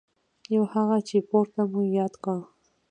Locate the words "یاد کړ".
1.97-2.37